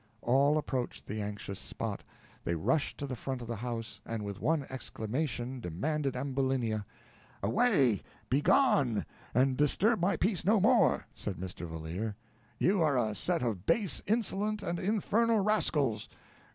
[0.23, 2.01] All approached the anxious spot;
[2.43, 6.87] they rushed to the front of the house and, with one exclamation, demanded Ambulinia.
[7.43, 11.67] "Away, begone, and disturb my peace no more," said Mr.
[11.69, 12.15] Valeer.
[12.57, 16.09] "You are a set of base, insolent, and infernal rascals.